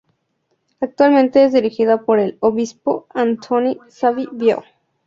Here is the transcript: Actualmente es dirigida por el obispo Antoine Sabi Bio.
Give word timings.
Actualmente 0.79 1.43
es 1.43 1.53
dirigida 1.53 2.01
por 2.05 2.17
el 2.19 2.35
obispo 2.39 3.05
Antoine 3.13 3.77
Sabi 3.87 4.27
Bio. 4.31 4.63